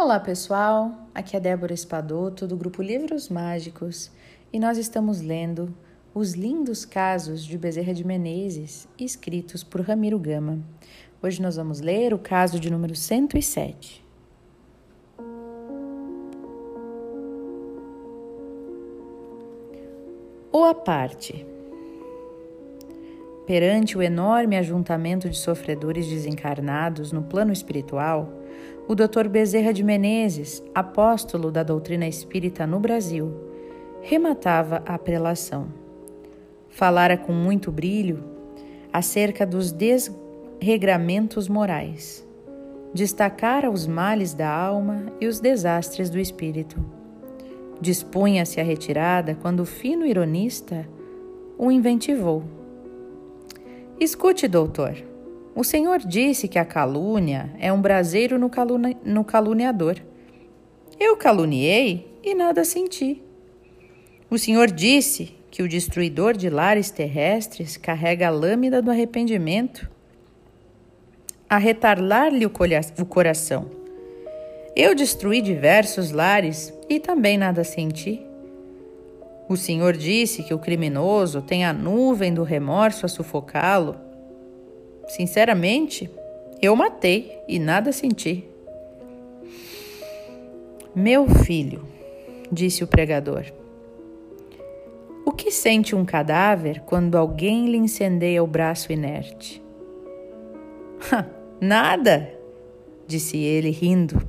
[0.00, 4.12] Olá pessoal, aqui é Débora Espadoto do grupo Livros Mágicos
[4.52, 5.74] e nós estamos lendo
[6.14, 10.60] Os Lindos Casos de Bezerra de Menezes, escritos por Ramiro Gama.
[11.20, 14.06] Hoje nós vamos ler o caso de número 107.
[20.52, 21.44] O aparte.
[23.48, 28.30] Perante o enorme ajuntamento de sofredores desencarnados no plano espiritual,
[28.86, 29.26] o Dr.
[29.26, 33.32] Bezerra de Menezes, apóstolo da doutrina espírita no Brasil,
[34.02, 35.68] rematava a prelação.
[36.68, 38.22] Falara com muito brilho
[38.92, 42.28] acerca dos desregramentos morais,
[42.92, 46.78] destacara os males da alma e os desastres do espírito.
[47.80, 50.86] Dispunha-se à retirada quando o fino ironista
[51.56, 52.57] o inventivou.
[54.00, 54.96] Escute, doutor,
[55.56, 59.96] o Senhor disse que a calúnia é um braseiro no, caluni no caluniador.
[61.00, 63.20] Eu caluniei e nada senti.
[64.30, 69.90] O Senhor disse que o destruidor de lares terrestres carrega a lâmina do arrependimento
[71.50, 72.52] a retarlar-lhe o,
[73.00, 73.68] o coração.
[74.76, 78.27] Eu destruí diversos lares e também nada senti.
[79.48, 84.08] O Senhor disse que o criminoso tem a nuvem do remorso a sufocá-lo
[85.08, 86.10] Sinceramente,
[86.60, 88.46] eu matei e nada senti.
[90.94, 91.86] Meu filho,
[92.52, 93.46] disse o pregador,
[95.24, 99.62] o que sente um cadáver quando alguém lhe incendeia o braço inerte?
[101.60, 102.32] Nada,
[103.06, 104.20] disse ele rindo,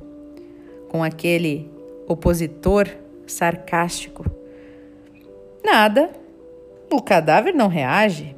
[0.88, 1.70] com aquele
[2.08, 2.88] opositor
[3.26, 4.24] sarcástico.
[5.64, 6.10] Nada,
[6.90, 8.34] o cadáver não reage.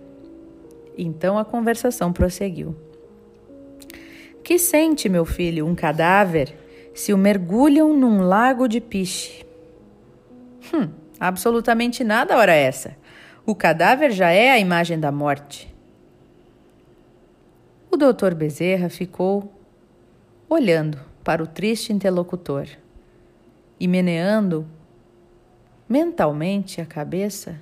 [0.97, 2.77] Então a conversação prosseguiu.
[4.43, 6.55] Que sente, meu filho, um cadáver
[6.95, 9.47] se o mergulham num lago de piche?
[10.75, 12.97] Hum, absolutamente nada, hora essa.
[13.47, 15.73] O cadáver já é a imagem da morte.
[17.91, 19.53] O doutor Bezerra ficou
[20.49, 22.67] olhando para o triste interlocutor
[23.79, 24.67] e meneando
[25.93, 27.61] mentalmente a cabeça,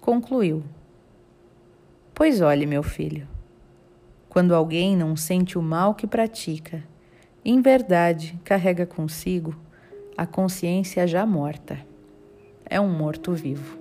[0.00, 0.64] concluiu.
[2.12, 3.28] Pois olhe, meu filho,
[4.28, 6.82] quando alguém não sente o mal que pratica,
[7.44, 9.54] em verdade carrega consigo
[10.16, 11.78] a consciência já morta.
[12.66, 13.78] É um morto-vivo.